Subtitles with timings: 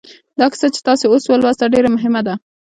[0.39, 2.33] دا کیسه چې تاسې اوس ولوسته ډېره مهمه ده